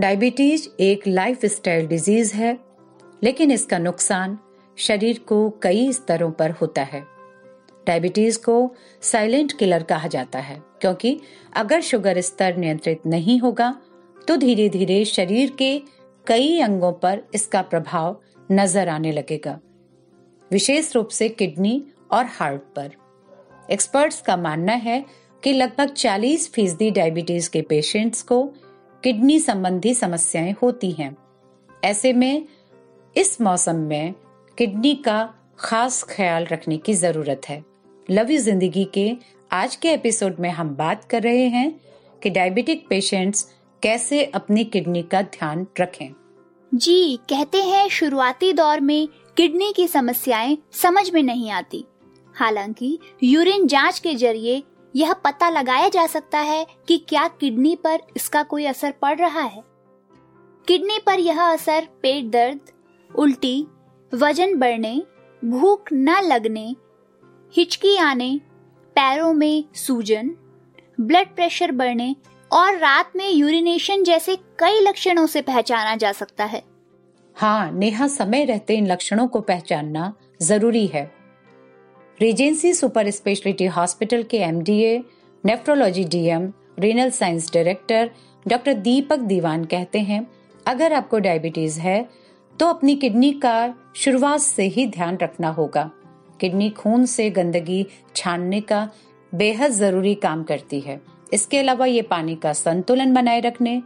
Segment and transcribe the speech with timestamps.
[0.00, 2.58] Diabetes एक life style disease है,
[3.22, 4.38] लेकिन इसका नुकसान
[4.78, 7.02] शरीर को कई स्तरों पर होता है।
[7.86, 8.54] डायबिटीज़ को
[9.02, 11.20] साइलेंट किलर कहा जाता है, क्योंकि
[11.56, 13.74] अगर शुगर स्तर नियंत्रित नहीं होगा
[14.28, 15.78] तो धीरे धीरे शरीर के
[16.26, 19.58] कई अंगों पर इसका प्रभाव नज़र आने लगेगा,
[20.50, 22.90] विशेष रूप से किडनी और हार्ट पर।
[23.68, 25.04] एक्सपर्ट्स का मानना है
[25.42, 28.42] कि लगभग 40 फ़ीसदी डायबिटीज़ के पेशेंट्स को
[29.04, 31.16] किडनी संबंधी समस्याएँ होती हैं।
[31.84, 32.44] ऐसे में
[33.16, 34.14] इस मौसम में
[34.58, 37.64] किडनी का खास ख्याल रखने की ज़रूरत है।
[38.10, 39.16] लव यू ज़िंदगी के
[39.52, 41.80] आज के एपिसोड में हम बात कर रहे हैं
[42.22, 46.08] कि डायबिटिक पेशेंट्स कैसे अपनी किडनी का ध्यान रखें।
[46.74, 51.84] जी, कहते हैं शुरुआती दौर में किडनी की समस्याएँ समझ में नहीं आती।
[52.34, 54.62] हालाँकि, यूरिन जाँच के ज़रिए
[54.96, 59.40] यह पता लगाया जा सकता है कि क्या किडनी पर इसका कोई असर पड़ रहा
[59.40, 59.62] है।
[60.68, 62.60] किडनी पर यह असर पेट दर्द,
[63.16, 63.66] उल्टी,
[64.14, 65.02] वज़न बढ़ने,
[65.44, 66.76] भूख न लगने
[67.54, 68.40] हिचकी आने
[68.96, 70.30] पैरों में सूजन,
[71.00, 72.16] ब्लड प्रेशर बढ़ने
[72.50, 76.62] और रात में यूरिनेशन जैसे कई लक्षणों से पहचाना जा सकता है।
[77.36, 81.19] हाँ नेहा समय रहते इन लक्षणों को पहचानना ज़रूरी है।
[82.20, 84.96] रीजेंसी सुपर स्पेशलिटी हॉस्पिटल के MDA
[85.44, 88.10] nephrology DM renal science director
[88.46, 90.26] doctor Deepak Diwan कहते हैं,
[90.66, 92.08] अगर आपको डायबिटीज़ है
[92.54, 93.54] तो अपनी किडनी का
[93.96, 95.90] शुरुआत से ही ध्यान रखना होगा।
[96.40, 97.84] किडनी खून से गंदगी
[98.16, 98.88] छानने का
[99.32, 101.00] बेहद ज़रूरी काम करती है।
[101.32, 103.82] इसके अलावा ये पानी का संतुलन बनाए रखने,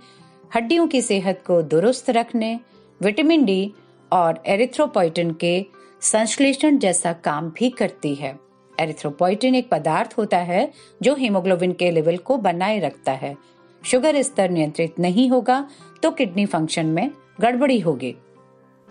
[0.50, 2.59] हड्डियों की सेहत को दुरुस्त रखने,
[3.00, 3.73] विटामिन डी
[4.12, 5.59] और एरिथ्रोपोइटिन के
[6.05, 8.39] संश्लेषण जैसा काम भी करती है।
[8.73, 10.71] एरिथ्रोपोइटिन एक पदार्थ होता है
[11.03, 13.35] जो हीमोग्लोबिन के लेवल को बनाए रखता है।
[13.83, 15.67] शुगर स्तर नियंत्रित नहीं होगा
[16.03, 17.11] तो किडनी फ़ंक्शन में
[17.41, 18.15] गड़बड़ी होगी।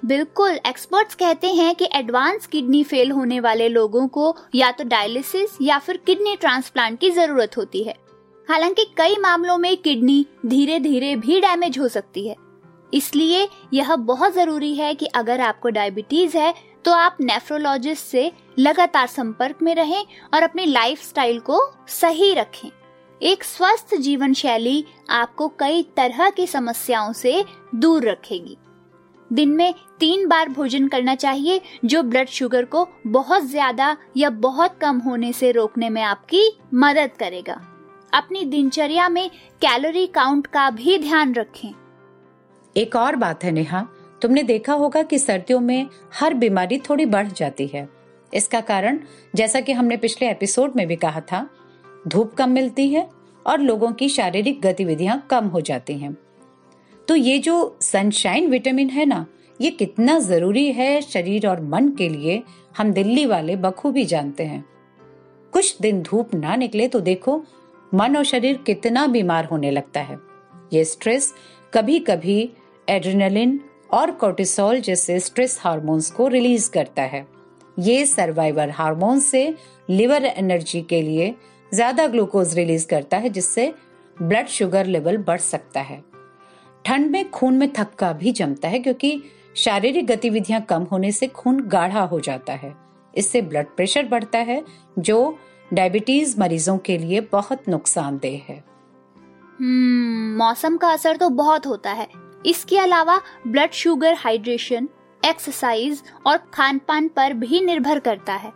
[0.04, 5.58] बिल्कुल एक्सपर्ट्स कहते हैं कि एडवांस किडनी फेल होने वाले लोगों को या तो डायलिसिस
[5.62, 7.96] या फिर किडनी ट्रांसप्लांट की ज़रूरत होती है।
[8.48, 12.36] हालाँकि कई मामलों में किडनी धीरे धीरे भी डैमेज हो सकती है।
[12.94, 16.54] इसलिए यह बहुत ज़रूरी है कि अगर आपको डायबिटीज़ है
[16.86, 22.70] तो आप नेफ्रोलॉजिस्ट से लगातार संपर्क में रहें और अपनी लाइफस्टाइल को सही रखें।
[23.22, 27.44] एक स्वस्थ जीवन शैली आपको कई तरह की समस्याओं से
[27.76, 28.58] दूर रखेगी।
[29.30, 34.78] दिन में तीन बार भोजन करना चाहिए, जो ब्लड शुगर को बहुत ज़्यादा या बहुत
[34.82, 37.60] कम होने से रोकने में आपकी मदद करेगा।
[38.14, 39.30] अपनी दिनचर्या में
[39.62, 41.74] कैलोरी काउंट का भी ध्यान रखें।
[42.76, 43.86] एक और बात है नेहा
[44.24, 45.88] तुमने देखा होगा कि सर्दियों में
[46.20, 47.90] हर बीमारी थोड़ी बढ़ जाती है।
[48.34, 49.00] इसका कारण,
[49.36, 51.50] जैसा कि हमने पिछले एपिसोड में भी कहा था,
[52.08, 53.10] धूप कम मिलती है
[53.46, 56.18] और लोगों की शारीरिक गतिविधियाँ कम हो जाती हैं।
[57.08, 59.26] तो ये जो सनशाइन विटामिन है ना,
[59.62, 62.44] ये कितना ज़रूरी है शरीर और मन के लिए,
[62.78, 64.66] हम दिल्ली वाले बखूबी जानते हैं।
[65.54, 67.44] कुछ दिन धूप ना निकले तो देखो,
[67.94, 70.20] मन और शरीर कितना बीमार होने लगता है।
[70.74, 71.34] ये स्ट्रेस
[71.74, 72.50] कभी कभी
[72.90, 73.60] एड्रेनलिन
[73.94, 77.26] और कोर्टिसोल जैसे स्ट्रेस हार्मोन्स को रिलीज़ करता है।
[77.80, 79.56] ये सर्वाइवर हार्मोन से
[79.90, 81.34] लिवर एनर्जी के लिए
[81.74, 83.74] ज़्यादा ग्लूकोज रिलीज़ करता है जिससे
[84.22, 86.04] ब्लड शुगर लेवल बढ़ सकता है।
[86.86, 89.22] ठंड में खून में थक्का भी जमता है क्योंकि
[89.56, 92.74] शारीरिक गतिविधियाँ कम होने से खून गाढ़ा हो जाता है।
[93.14, 94.64] इससे ब्लड प्रेशर बढ़ता है
[95.00, 95.38] जो
[95.74, 98.64] डायबिटीज़ मरीजों के लिए बहुत नुकसानदेह है।
[99.60, 102.08] हम्म, मौसम का असर तो बहुत होता है।
[102.46, 104.88] इसके अलावा ब्लड शुगर हाइड्रेशन
[105.24, 108.52] एक्सरसाइज और खान पान पर भी निर्भर करता है।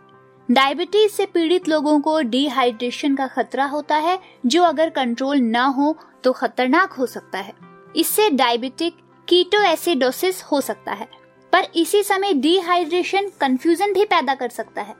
[0.48, 5.96] डायबिटीज़ से पीड़ित लोगों को डिहाइड्रेशन का खतरा होता है, जो अगर कंट्रोल न हो
[6.24, 7.52] तो खतरनाक हो सकता है।
[7.96, 8.96] इससे डायबिटिक
[9.28, 11.08] कीटो एसिडोसिस हो सकता है,
[11.52, 14.94] पर इसी समय डिहाइड्रेशन कंफ्यूजन भी पैदा कर सकता है।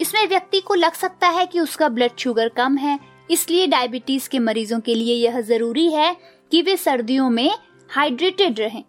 [0.00, 2.98] इसमें व्यक्ति को लग सकता है कि उसका ब्लड शुगर कम है,
[3.30, 6.16] इसलिए डायबिटीज़ के मरीजों के लिए यह ज़रूरी है
[6.52, 7.50] कि वे सर्दियों में
[7.90, 8.82] हाइड्रेटेड रहें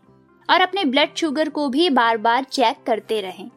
[0.49, 3.49] और अपने ब्लड शुगर को भी बार बार चेक करते रहें।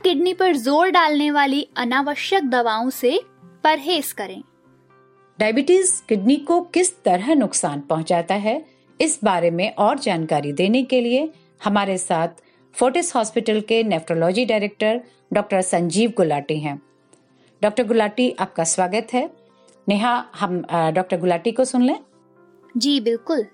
[0.00, 3.20] किडनी पर ज़ोर डालने वाली अनावश्यक दवाओं से
[3.64, 4.40] परहेज करें।
[5.38, 8.64] डायबिटीज़ किडनी को किस तरह नुकसान पहुंचाता है
[9.00, 11.28] इस बारे में और जानकारी देने के लिए
[11.64, 12.42] हमारे साथ
[12.74, 15.00] फोर्टिस हॉस्पिटल के nephrology director
[15.32, 16.80] doctor Sanjeev Gulati हैं।
[17.62, 19.28] डॉक्टर गुलाटी आपका स्वागत है।
[19.86, 20.60] नेहा हम
[20.94, 21.98] डॉक्टर गुलाटी को सुन लें?
[22.74, 23.46] जी बिल्कुल।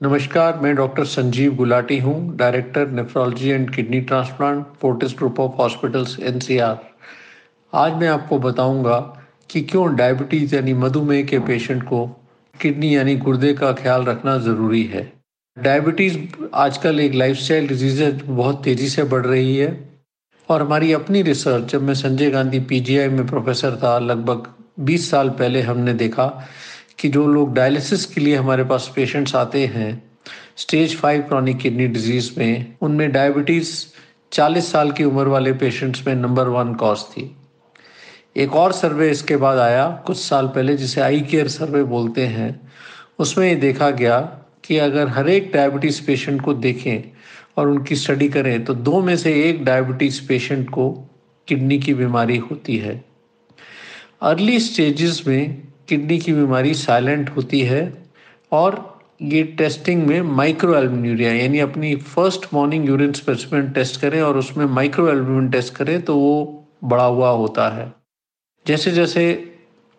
[0.00, 6.18] नमस्कार, मैं डॉक्टर संजीव गुलाटी हूँ, director nephrology and kidney transplant Fortis group of hospitals
[6.20, 6.76] NCR
[7.72, 8.98] आज मैं आपको बताऊँगा
[9.50, 12.06] कि क्यों डायबिटीज़ यानी मधुमेह के पेशेंट को
[12.54, 15.02] किडनी यानी गुर्दे का ख्याल रखना ज़रूरी है।
[15.56, 16.18] डायबिटीज़
[16.54, 19.76] आजकल एक लाइफस्टाइल डिज़ीज़ बहुत तेज़ी से बढ़ रही है।
[20.48, 24.46] और हमारी अपनी रिसर्च जब मैं संजय गांधी पीजीआई में प्रोफेसर था, लगभग
[24.80, 26.32] 20 साल पहले हमने देखा
[26.98, 29.90] कि जो लोग डायलिसिस के लिए हमारे पास पेशेंट्स आते हैं
[30.56, 33.72] stage five chronic kidney disease में, उनमें डायबिटीज़
[34.32, 37.36] 40 साल की उम्र वाले पेशेंट्स में नंबर वन कॉज थी।
[38.36, 42.70] एक और सर्वे इसके बाद आया, कुछ साल पहले, जिसे आई केयर सर्वे बोलते हैं।
[43.18, 44.20] उसमें ये देखा गया
[44.64, 47.02] कि अगर हर एक डायबिटीज़ पेशेंट को देखें
[47.56, 50.90] और उनकी स्टडी करें तो दो में से एक डायबिटीज़ पेशेंट को
[51.48, 53.04] किडनी की बीमारी होती है।
[54.22, 57.82] अर्ली स्टेजेस में किडनी की बीमारी साइलेंट होती है
[58.52, 64.36] और ये टेस्टिंग में माइक्रो एल्बुमिन यानी अपनी first morning urine specimen test करें और
[64.36, 67.92] उसमें माइक्रो एल्बुमिन टेस्ट करें तो वो बड़ा हुआ होता है।
[68.66, 69.54] जैसे जैसे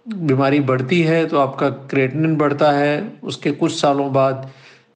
[0.08, 4.50] बीमारी बढ़ती है तो आपका क्रेटनिन बढ़ता है, उसके कुछ सालों बाद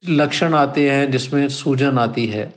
[0.08, 2.52] लक्षण आते हैं जिसमें सूजन आती है।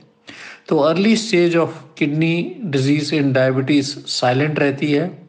[0.68, 5.27] तो early stage of kidney disease in diabetes silent रहती है।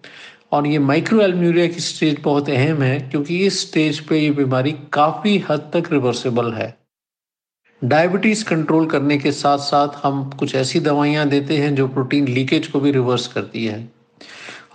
[0.51, 4.71] और ये माइक्रो एलम्यूरिया की स्टेज बहुत अहम है, क्योंकि इस स्टेज पे ये बीमारी
[4.93, 6.77] काफ़ी हद तक रिवर्सिबल है।
[7.81, 12.67] डायबिटीज़ कंट्रोल करने के साथ साथ हम कुछ ऐसी दवाइयाँ देते हैं जो प्रोटीन लीकेज
[12.67, 13.87] को भी रिवर्स करती है।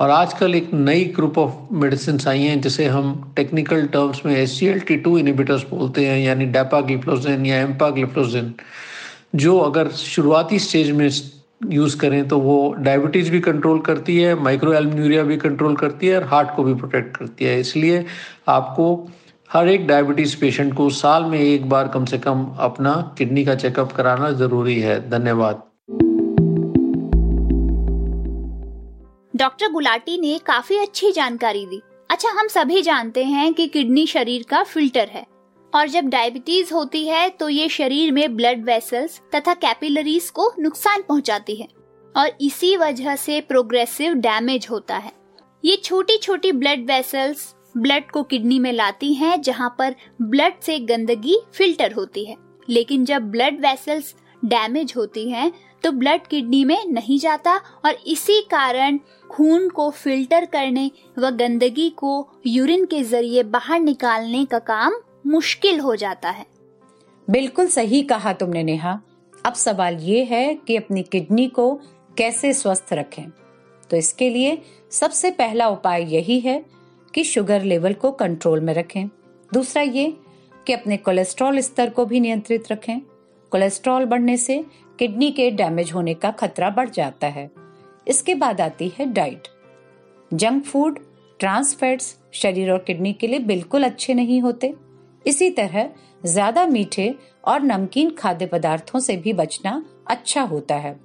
[0.00, 4.58] और आजकल एक नई ग्रुप ऑफ़ मेडिसिन आई हैं, जिसे हम टेक्निकल टर्म्स में S
[4.58, 8.52] C L T two inhibitors बोलते हैं, यानी डेपाग्लिफ्लोजिन या एम्पाग्लिफ्लोजिन
[9.34, 11.08] जो अगर शुरुआती स्टेज में
[11.72, 16.16] यूज़ करें तो वो डायबिटीज़ भी कंट्रोल करती है माइक्रो एलम्यूरिया भी कंट्रोल करती है
[16.16, 18.04] और हार्ट को भी प्रोटेक्ट करती है। इसलिए
[18.48, 18.86] आपको
[19.50, 23.54] हर एक डायबिटीज़ पेशेंट को साल में एक बार कम से कम अपना किडनी का
[23.54, 25.62] चेकअप कराना ज़रूरी है। धन्यवाद।
[29.34, 31.80] डॉक्टर गुलाटी ने काफ़ी अच्छी जानकारी दी।
[32.10, 35.33] अच्छा हम सभी जानते हैं कि किडनी शरीर का फ़िल्टर है।
[35.74, 41.02] और जब डायबिटीज़ होती है तो ये शरीर में ब्लड वेसल्स तथा कैपिलरीज को नुकसान
[41.08, 41.68] पहुंचाती है
[42.14, 45.12] और इसी वजह से प्रोग्रेसिव डैमेज होता है।
[45.64, 50.78] ये छोटी छोटी ब्लड वेसल्स ब्लड को किडनी में लाती हैं, जहाँ पर ब्लड से
[50.80, 52.36] गंदगी फ़िल्टर होती है।
[52.68, 58.40] लेकिन जब ब्लड वेसल्स डैमेज होती हैं तो ब्लड किडनी में नहीं जाता और इसी
[58.50, 58.98] कारण
[59.30, 62.12] खून को फ़िल्टर करने व गंदगी को
[62.46, 64.94] यूरिन के ज़रिए बाहर निकालने का काम
[65.26, 66.46] मुश्किल हो जाता है।
[67.30, 69.00] बिल्कुल सही कहा तुमने नेहा।
[69.46, 71.80] अब सवाल ये है कि अपनी किडनी को
[72.18, 73.24] कैसे स्वस्थ रखें।
[73.90, 76.64] तो इसके लिए सबसे पहला उपाय यही है
[77.14, 79.06] कि शुगर लेवल को कंट्रोल में रखें।
[79.54, 80.16] दूसरा ये
[80.66, 83.00] कि अपने कोलेस्ट्रॉल स्तर को भी नियंत्रित रखें।
[83.50, 84.64] कोलेस्ट्रॉल बढ़ने से
[84.98, 87.50] किडनी के डैमेज होने का खतरा बढ़ जाता है।
[88.08, 89.48] इसके बाद आती है diet.
[90.34, 90.98] Junk food,
[91.38, 94.74] trans fats शरीर और किडनी के लिए बिल्कुल अच्छे नहीं होते।
[95.26, 95.88] इसी तरह
[96.24, 97.14] ज़्यादा मीठे
[97.44, 100.98] और नमकीन खाद्य पदार्थों से भी बचना अच्छा होता है।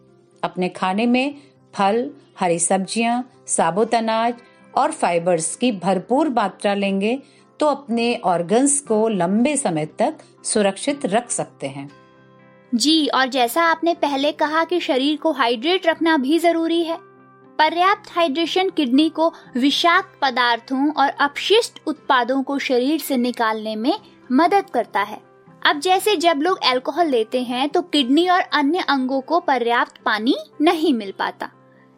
[0.44, 1.36] अपने खाने में
[1.74, 2.10] फल,
[2.40, 4.34] हरी सब्ज़ियाँ, साबुत अनाज
[4.74, 7.18] और फाइबर्स की भरपूर मात्रा लेंगे
[7.60, 11.90] तो अपने ऑर्गन्स को लंबे समय तक सुरक्षित रख सकते हैं।
[12.72, 16.98] जी, और जैसा आपने पहले कहा कि शरीर को हाइड्रेट रखना भी ज़रूरी है
[17.60, 24.00] पर्याप्त हाइड्रेशन किडनी को विषाक्त पदार्थों और अपशिष्ट उत्पादों को शरीर से निकालने में
[24.32, 25.20] मदद करता है।
[25.66, 30.36] अब जैसे जब लोग अल्कोहल लेते हैं तो किडनी और अन्य अंगों को पर्याप्त पानी
[30.62, 31.52] नहीं मिल पाता।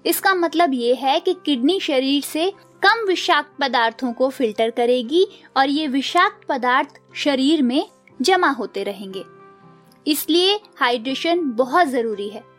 [0.05, 2.51] इसका मतलब ये है कि किडनी शरीर से
[2.81, 5.25] कम विषाक्त पदार्थों को फ़िल्टर करेगी
[5.57, 7.85] और ये विषाक्त पदार्थ शरीर में
[8.21, 9.23] जमा होते रहेंगे।
[10.07, 12.49] इसलिए हाइड्रेशन बहुत ज़रूरी है।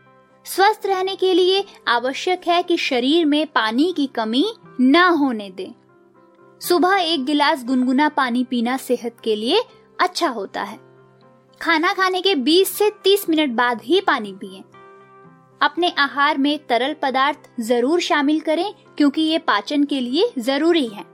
[0.47, 4.45] स्वस्थ रहने के लिए आवश्यक है कि शरीर में पानी की कमी
[4.81, 5.73] न होने दें।
[6.61, 9.63] सुबह एक गिलास गुनगुना पानी पीना सेहत के लिए
[10.01, 10.79] अच्छा होता है।
[11.61, 14.63] खाना खाने के 20 से 30 मिनट बाद ही पानी पिए।
[15.61, 21.05] अपने आहार में तरल पदार्थ ज़रूर शामिल करें, क्योंकि ये पाचन के लिए ज़रूरी है।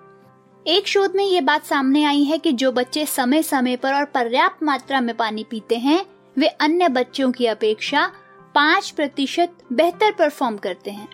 [0.66, 4.04] एक शोध में ये बात सामने आई है कि जो बच्चे समय समय पर और
[4.04, 6.04] पर्याप्त मात्रा में पानी पीते हैं,
[6.36, 8.10] वे अन्य बच्चों की अपेक्षा
[8.58, 11.08] पाँच प्रतिशत बेहतर परफॉर्म करते हैं।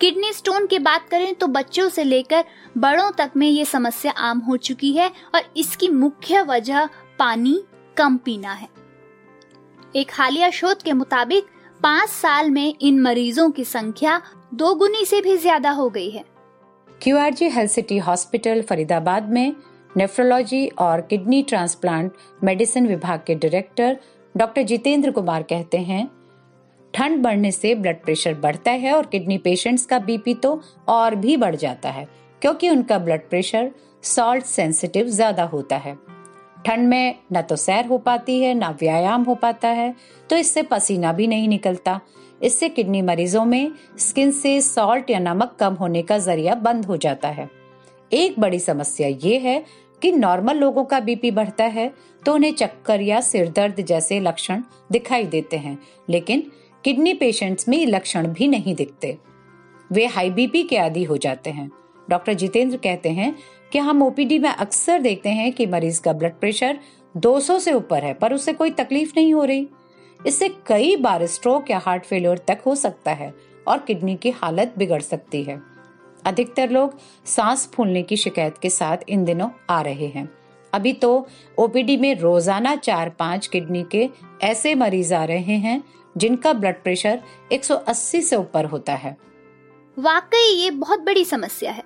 [0.00, 2.44] किडनी स्टोन की बात करें तो बच्चों से लेकर
[2.78, 7.58] बड़ों तक में ये समस्या आम हो चुकी है और इसकी मुख्य वजह पानी
[7.96, 8.68] कम पीना है।
[9.96, 14.20] एक हालिया शोध के मुताबिक पाँच साल में इन मरीजों की संख्या
[14.54, 16.24] दो गुनी से भी ज़्यादा हो गई है।
[17.00, 19.54] Q R G health city hospital Faridabad में
[19.90, 22.12] नेफ्रोलॉजी और किडनी ट्रांसप्लांट
[22.44, 23.98] मेडिसिन विभाग के डायरेक्टर
[24.36, 26.06] डॉक्टर जितेंद्र कुमार कहते हैं,
[26.94, 31.36] ठंड बढ़ने से ब्लड प्रेशर बढ़ता है और किडनी पेशेंट्स का बीपी तो और भी
[31.36, 32.06] बढ़ जाता है,
[32.42, 33.70] क्योंकि उनका ब्लड प्रेशर
[34.04, 35.94] सॉल्ट सेंसिटिव ज़्यादा होता है।
[36.66, 39.94] ठंड में न तो सैर हो पाती है, न व्यायाम हो पाता है
[40.30, 42.00] तो इससे पसीना भी नहीं निकलता।
[42.42, 46.96] इससे किडनी मरीजों में स्किन से सॉल्ट या नमक कम होने का ज़रिया बंद हो
[46.98, 47.48] जाता है।
[48.10, 49.62] एक बड़ी समस्या ये है
[50.06, 51.94] कि नॉर्मल लोगों का बीपी बढ़ता है
[52.26, 56.52] तो उन्हें चक्कर या सिर दर्द जैसे लक्षण दिखाई देते हैं। लेकिन
[56.84, 59.18] किडनी पेशेंट्स में लक्षण भी नहीं दिखते।
[59.92, 61.70] वे हाई बीपी के आदि हो जाते हैं।
[62.10, 63.34] डॉक्टर जितेंद्र कहते हैं
[63.72, 66.78] कि हम ओपीडी में अक्सर देखते हैं कि मरीज़ का ब्लड प्रेशर
[67.16, 69.68] 200 से ऊपर है, पर उसे कोई तकलीफ़ नहीं हो रही।
[70.26, 73.34] इससे कई बार स्ट्रोक या हार्ट फेलियर तक हो सकता है
[73.68, 75.75] और किडनी की हालत बिगड़ सकती है।
[76.26, 80.28] अधिकतर लोग सांस फूलने की शिकायत के साथ इन दिनों आ रहे हैं।
[80.72, 81.26] अभी तो
[81.58, 84.08] ओपीडी में रोज़ाना चार पाँच किडनी के
[84.42, 85.82] ऐसे मरीज़ आ रहे हैं
[86.16, 87.20] जिनका ब्लड प्रेशर
[87.52, 89.16] 180 से ऊपर होता है।
[89.96, 91.82] वाकई ये बहुत बड़ी समस्या है।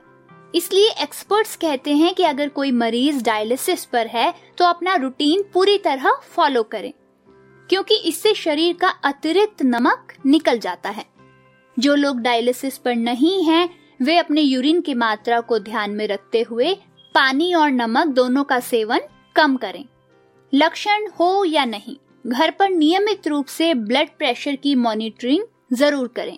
[0.54, 5.76] इसलिए एक्सपर्ट्स कहते हैं कि अगर कोई मरीज़ डायलिसिस पर है तो अपना रूटीन पूरी
[5.78, 6.92] तरह फॉलो करें
[7.70, 11.04] क्योंकि इससे शरीर का अतिरिक्त नमक निकल जाता है।
[11.76, 13.68] जो लोग डायलिसिस पर नहीं हैं,
[14.00, 16.74] वे अपने यूरिन की मात्रा को ध्यान में रखते हुए
[17.14, 19.00] पानी और नमक दोनों का सेवन
[19.36, 19.84] कम करें।
[20.52, 26.36] लक्षण हो या नहीं, घर पर नियमित रूप से ब्लड प्रेशर की मॉनिटरिंग ज़रूर करें।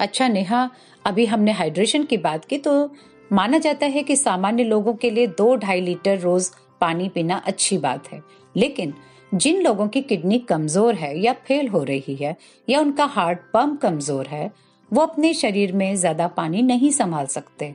[0.00, 0.68] अच्छा नेहा,
[1.04, 2.94] अभी हमने हाइड्रेशन की बात की तो
[3.30, 6.50] माना जाता है कि सामान्य लोगों के लिए दो ढाई लीटर रोज
[6.80, 8.22] पानी पीना अच्छी बात है।
[8.54, 8.94] लेकिन
[9.32, 12.36] जिन लोगों की किडनी कमज़ोर है या फेल हो रही है
[12.68, 14.50] या उनका हार्ट पंप कमज़ोर है
[14.92, 17.74] वो अपने शरीर में ज़्यादा पानी नहीं संभाल सकते।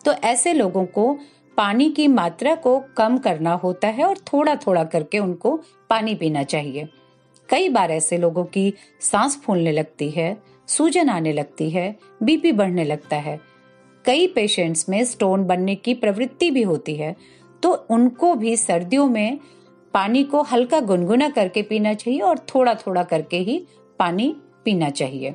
[0.00, 1.12] तो ऐसे लोगों को
[1.56, 5.56] पानी की मात्रा को कम करना होता है और थोड़ा थोड़ा करके उनको
[5.90, 6.88] पानी पीना चाहिए।
[7.48, 10.36] कई बार ऐसे लोगों की सांस फूलने लगती है,
[10.68, 13.38] सूजन आने लगती है, बीपी बढ़ने लगता है।
[14.04, 17.14] कई पेशेंट्स में स्टोन बनने की प्रवृत्ति भी होती है
[17.62, 19.38] तो उनको भी सर्दियों में
[19.94, 23.58] पानी को हल्का गुनगुना करके पीना चाहिए और थोड़ा थोड़ा करके ही
[24.00, 25.34] पानी पीना चाहिए।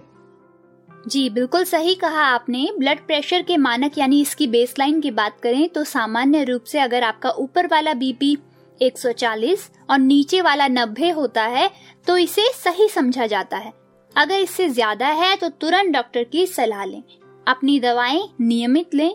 [1.08, 5.68] जी, बिल्कुल सही कहा आपने। ब्लड प्रेशर के मानक यानी इसकी बेसलाइन की बात करें
[5.70, 8.38] तो सामान्य रूप से अगर आपका ऊपर वाला बीपी
[8.80, 11.70] 140 और नीचे वाला 90 होता है
[12.08, 13.72] तो इसे सही समझा जाता है।
[14.16, 17.02] अगर इससे ज़्यादा है तो तुरंत डॉक्टर की सलाह लें।
[17.48, 19.12] अपनी दवाएँ नियमित लें।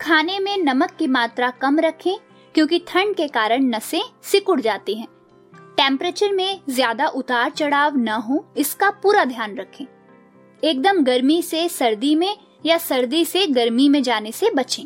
[0.00, 2.16] खाने में नमक की मात्रा कम रखें,
[2.54, 5.08] क्योंकि ठंड के कारण नसें सिकुड़ जाती हैं।
[5.76, 9.84] टेम्परेचर में ज़्यादा उतार चढ़ाव न हो, इसका पूरा ध्यान रखें।
[10.62, 12.36] एकदम गर्मी से सर्दी में
[12.66, 14.84] या सर्दी से गर्मी में जाने से बचें।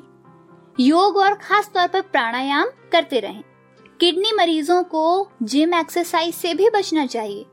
[0.81, 3.43] योग और खास तौर पर प्राणायाम करते रहें।
[4.01, 7.45] किडनी मरीजों को जिम एक्सरसाइज से भी बचना चाहिए।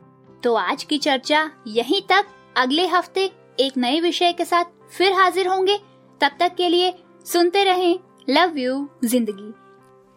[0.44, 2.26] तो आज की चर्चा यहीं तक।
[2.58, 5.78] अगले हफ़्ते एक नए विषय के साथ फिर हाजिर होंगे।
[6.22, 6.94] तब तक के लिए
[7.26, 9.54] सुनते रहें। लव यू ज़िंदगी।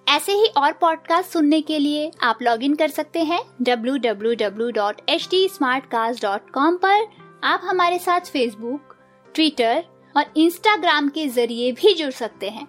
[0.06, 4.34] ऐसे ही और पॉडकास्ट सुनने के लिए आप लॉग इन कर सकते हैं। W W
[4.34, 7.06] W dot H T smart cast dot com पर।
[7.44, 8.96] आप हमारे साथ फेसबुक
[9.34, 9.84] ट्विटर
[10.16, 12.66] और इंस्टाग्राम के ज़रिए भी जुड़ सकते हैं।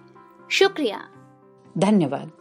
[0.50, 1.08] शुक्रिया।
[1.78, 2.32] धन्यवाद।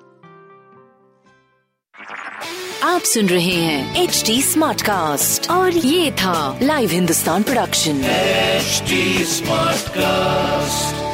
[2.83, 8.01] आप सुन रहे हैं एच डी स्मार्ट कास्ट और ये था live Hindustan production
[9.25, 11.10] smart cast